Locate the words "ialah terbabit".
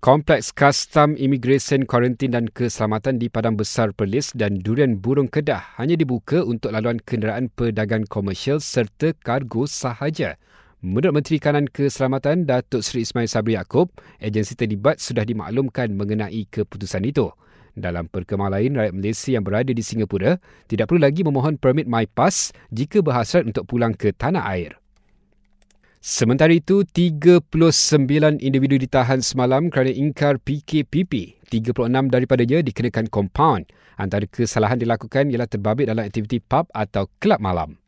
35.28-35.92